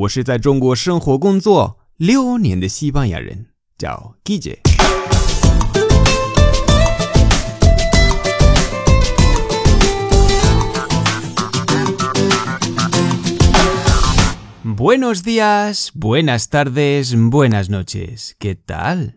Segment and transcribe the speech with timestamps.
[0.00, 4.60] 我是在中国生活工作六年的西班牙人，叫 Guille。
[14.64, 18.30] Buenos días, buenas tardes, buenas noches.
[18.38, 19.14] ¿Qué tal?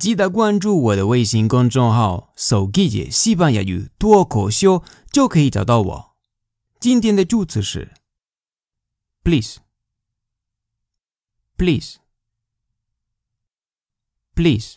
[0.00, 4.82] 记得关注我的微信公众号“手记姐西班牙语脱口秀”，
[5.12, 6.16] 就可以找到我。
[6.80, 7.92] 今天的助词是
[9.22, 9.58] please。
[11.56, 11.98] Please
[14.34, 14.76] please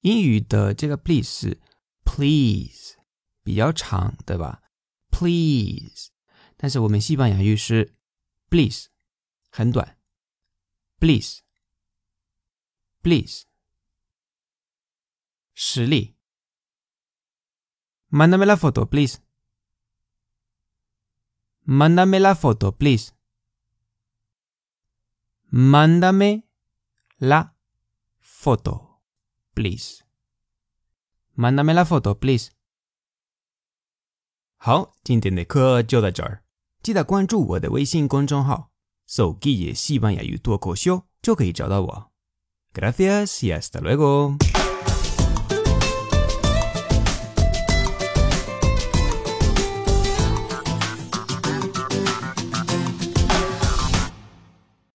[0.00, 1.60] 英语的这个 please 是
[2.04, 2.96] please
[3.42, 4.62] 比较长，对吧
[5.10, 6.10] ？please，
[6.56, 7.94] 但是我们西班牙语是
[8.50, 8.88] please
[9.50, 9.98] 很短
[10.98, 11.42] ，please
[13.02, 13.44] please
[15.54, 16.14] 实例
[18.10, 19.18] ，Mándame la foto, please.
[21.66, 23.12] Mándame la foto, please.
[25.51, 26.43] Mándame
[27.17, 27.53] la
[28.19, 29.01] foto,
[29.53, 30.03] please.
[31.35, 32.49] Mándame la foto, please.
[34.57, 36.43] 好，今天的课就到这儿。
[36.81, 38.71] 记得关注我的微信公众号“
[39.05, 42.11] 手机也西班牙语脱口秀”，就可以找到我。
[42.73, 44.37] Gracias y hasta luego.